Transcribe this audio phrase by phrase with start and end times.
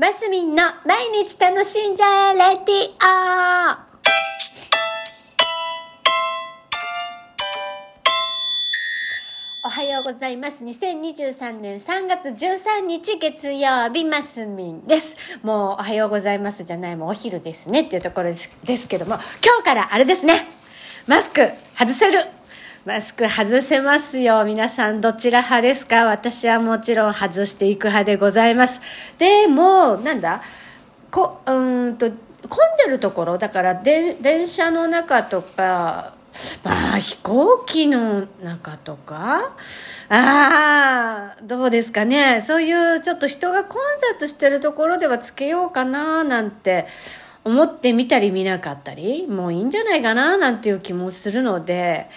[0.00, 3.76] マスミンの毎日楽しんじゃえレディオ
[9.62, 10.64] おはようございます。
[10.64, 15.18] 2023年3月13日月曜日、マスミンです。
[15.42, 20.46] もうおはようございますじゃない、もうお昼ですねっていうところですですけども、今日からあれですね。
[21.06, 21.46] マスク
[21.78, 22.20] 外せる
[22.86, 24.42] マスク外せますよ。
[24.46, 26.06] 皆さんどちら派ですか？
[26.06, 28.80] 私はもちろん外していく派でございます。
[29.18, 30.40] でも、なんだ？
[31.10, 32.16] こ、うんと、混ん
[32.82, 36.14] でるところ、だからで電車の中とか、
[36.64, 39.40] まあ飛行機の中とか、
[40.08, 42.40] ああ、どうですかね。
[42.40, 43.78] そういうちょっと人が混
[44.18, 46.86] 雑してるところではつけようかななんて
[47.44, 52.08] 思ってみたり見なかったり、もういいんじゃないかななんていう気もするので、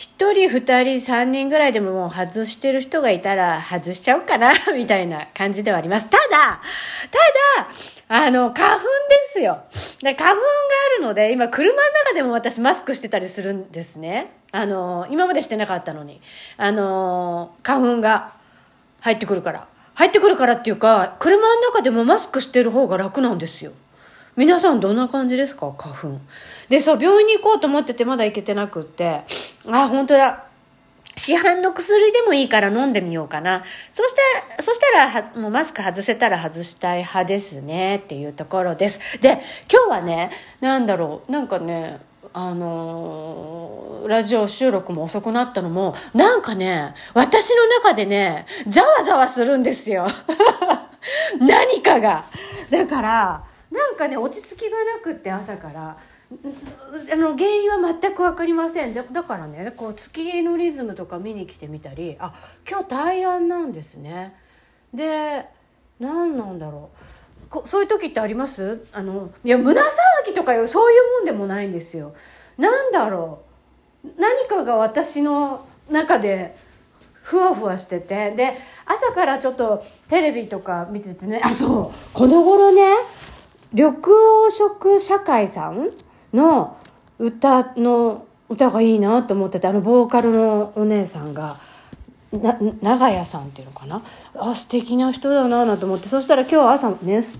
[0.00, 6.08] 一人、二人、三人ぐらいでももう外してる人がいたら外しちゃおうかな、 みたいな感じではあります。
[6.08, 6.58] ただ、
[8.08, 8.86] ただ、あの、花粉で
[9.30, 9.58] すよ。
[10.00, 10.42] で花粉が
[10.96, 14.32] あるので、今車の中でも私マスクしてたりするんですね。
[14.52, 16.22] あの、今までしてなかったのに。
[16.56, 18.32] あの、花粉が
[19.00, 19.66] 入ってくるから。
[19.92, 23.72] 入ってくるからっていうか、車の中でもマスクしてる方が楽なんですよ。
[24.40, 25.70] 皆さんどんな感じですか？
[25.76, 26.18] 花粉。
[26.70, 29.20] で、そう、病院に行こうと思っててまだ行けてなくって、
[29.70, 30.44] あ、本当だ。
[31.14, 33.62] 市販の薬でもいいから飲んでみようかな。
[33.92, 39.20] そして、そしたら、もうマスク外せたら外したい派ですねっていうところです。
[39.20, 40.30] で、今日はね、
[40.62, 42.00] なんだろう、なんかね、
[42.32, 50.06] あのーラジオ収録も遅くなったのも、なんかね、私の中でね、ざわざわするんですよ。
[51.38, 52.24] 何かが。
[52.70, 53.42] だから、
[54.00, 55.96] かね、落ち着きがなくって朝から、
[57.12, 58.94] あの原因は全く分かりません。
[58.94, 62.32] だだからねこう月のリズムとか見に来てみたりあ
[62.68, 64.34] 今日大安なんですね。
[64.94, 65.44] で
[65.98, 66.90] 何なんだろ
[67.44, 67.48] う。
[67.50, 68.86] こそういう時ってあります？
[68.92, 69.84] あのいや胸騒
[70.24, 72.14] ぎとかよそういうもんでもないんですよ。
[72.56, 73.42] なんだろ
[74.04, 74.08] う。
[74.18, 76.56] 何かが私の中で
[77.12, 78.30] ふわふわしてて。
[78.30, 78.56] で
[78.86, 81.40] 朝からちょっとテレビとか見ててね。
[81.42, 82.14] あそう。
[82.14, 82.82] この頃ね
[83.72, 84.02] 緑黄
[84.50, 85.90] 色社会さん
[86.32, 86.76] の
[87.18, 91.56] 歌の歌がいいなと思っててあのボーカルのお姉さんが
[92.32, 94.02] な長屋さんっていうのかな。
[94.36, 96.08] あ素敵な人だなと思って。
[96.08, 97.38] そしたら今日朝ねス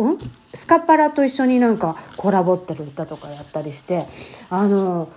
[0.00, 0.18] ん？
[0.54, 4.06] スカパラと一緒になんかコラボってる歌とかやったりして。
[4.50, 5.08] あの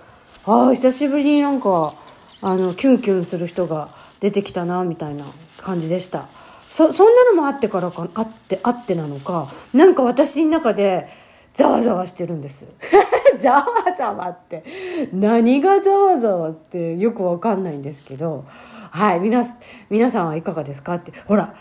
[0.46, 1.94] あ久しぶりになんか
[2.42, 3.88] あのキュンキュンする人が
[4.20, 5.24] 出てきたなみたいな
[5.56, 6.26] 感じでした。
[6.68, 8.08] そそんなのもあってからか
[8.54, 11.08] ってあってなのかなんか私の中で
[11.52, 12.66] ざわざわしてるんです
[13.38, 13.66] ざわ
[13.96, 14.64] ざわって
[15.12, 18.44] 何がざわざわってよくわかんないんですけど
[18.90, 19.44] はい皆
[19.90, 21.54] 皆さんはいかがですかってほら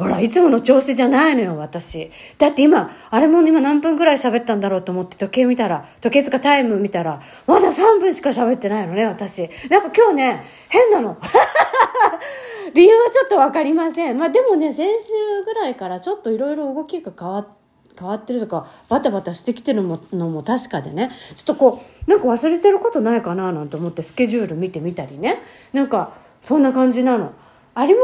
[0.00, 2.10] ほら、いつもの調子じゃないのよ、私。
[2.38, 9.50] だって今、あれも今何分くらい喋ったんだろうと思って時計見たら、時計つかタイム見たら、まだ3分しか喋ってないのね、私。
[9.68, 11.18] なんか今日ね、変なの。
[12.74, 14.18] 理由はちょっとわかりません。
[14.18, 17.60] まあでもね、先週ぐらいからちょっといろいろ動きが変わって、
[17.98, 21.10] 変わってるとかバタバタしてきてるのも確かでね。
[21.34, 25.42] ちょっとこうなんか忘れてることないかななんて思ってスケジュール見てみたりね。
[25.72, 27.32] なんかそんな感じなの。
[27.74, 28.00] あれも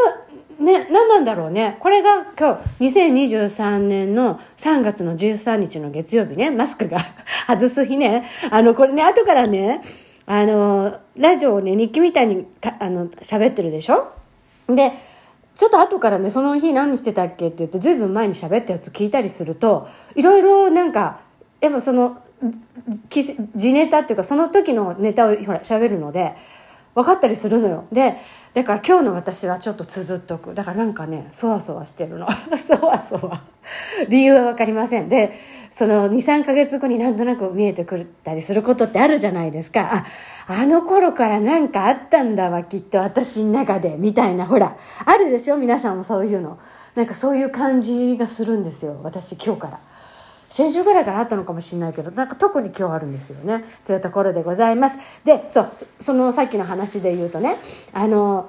[0.60, 1.78] ね何なんだろうね。
[1.80, 6.50] これが今日2023年の3月の13日の月曜日ね。
[6.50, 6.98] マスクが
[7.48, 8.26] 外す日ね。
[8.50, 9.80] あのこれね後からね
[10.26, 14.12] あのラジオをね日記みたいにかあの喋ってるでしょ？
[14.68, 14.92] で
[15.54, 21.20] ちょっと後からね、その日何してたっけって言って、ずいぶん前に喋ったやつ聞いたりすると、いろいろなんか、
[21.62, 22.20] やっぱその、
[23.08, 26.34] 地ネタっていうか、その時のネタをほら、喋るので、
[26.94, 27.86] 分かったりするのよ。
[27.90, 28.16] で、
[28.52, 30.54] だから今日の私はちょっと綴っとく。
[30.54, 32.28] だからなんかね、そわそわしてるの。
[32.56, 33.42] そわそわ。
[34.10, 35.08] 理由は分かりません。
[35.08, 35.32] で、
[35.76, 39.90] その2、3ヶ月後になんとなく見えてくったりすることってあるじゃないですか。
[39.92, 40.04] あ、
[40.62, 45.58] あの頃からなんかあったんだわ、きっと私の中で、みたいな、ほら、あるでしょ？
[45.58, 46.58] 皆さんもそういうの。
[46.94, 48.98] なんかそういう感じがするんですよ。
[49.02, 49.80] 私今日から。
[50.48, 53.62] 先週ぐらいからあったのかもしれないけど、なんか特に今日あるんですよね。
[53.86, 54.96] というところでございます。
[55.26, 55.68] で、そう、
[55.98, 57.58] そのさっきの話で言うとね、
[57.92, 58.48] あの、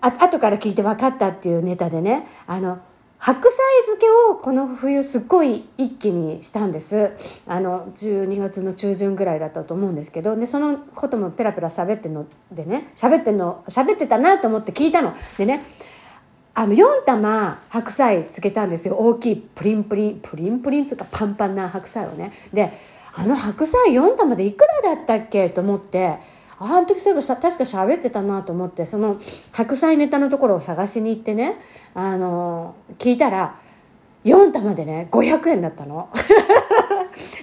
[0.00, 2.78] あ後から聞いて分かったっていうネタでね、あの、
[3.18, 7.44] 白菜漬けをこの冬すっごい一気にしたんです。
[7.48, 15.12] あの、12月の中旬ぐらいだったと思うんですけど、で、そのこともペラペラ喋ってんのでね、喋っての、喋ってたなと思って聞いたの。
[15.38, 15.62] でね、
[16.58, 22.72] あの4玉白菜つけたんですよ大きいプリンプリンプリンプリンつうかパンパンな白菜をねで
[23.14, 26.18] あの白菜4玉でいくらだったっけと思って
[26.58, 29.16] あの時そういえば確か喋ってたなと思ってその
[29.52, 31.58] 白菜ネタのところを探しに行ってね
[31.94, 33.56] あの聞いたら
[34.24, 36.08] 4玉でね500円だったの。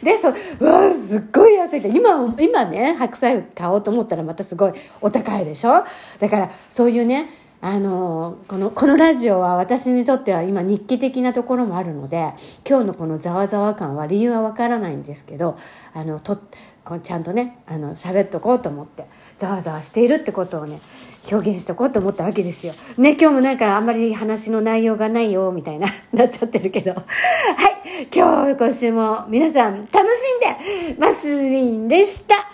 [0.03, 1.87] でそううわすっごい安いって。
[1.89, 5.83] 今今ね白菜買おうと思ったらまたすごいお高いでしょ？
[6.19, 7.29] だからそういうね
[7.65, 12.33] あのこのこのラジオは私にとっては今日記的なところもあるので
[12.67, 15.55] 今日のこのざわざわ感は理由はわからないんですけど
[15.93, 16.37] あのと
[16.83, 19.05] こちゃんとねあの喋っとこうと思って
[19.37, 20.81] ざわざわしているってことをね
[21.31, 22.73] 表現しとこうと思ったわけですよ。
[22.97, 27.03] ね今日もなんかあんまり話の内容がないよみたいな なっちゃってるけどはい
[28.13, 32.52] 今日今週も皆さん楽しんでますみんでした